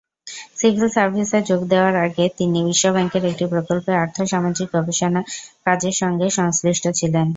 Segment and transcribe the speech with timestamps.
[0.59, 5.21] Civil সার্ভিসে যোগ দেয়ার আগে তিনি বিশ্বব্যাংকের একটি প্রকল্পে আর্থসামাজিক গবেষণা
[5.65, 7.27] কাজের সঙ্গে সংশ্লিষ্ট ছিলেন।